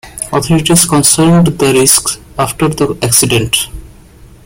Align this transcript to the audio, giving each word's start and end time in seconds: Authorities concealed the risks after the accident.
Authorities 0.33 0.85
concealed 0.87 1.45
the 1.59 1.73
risks 1.75 2.17
after 2.39 2.67
the 2.69 2.97
accident. 3.03 3.67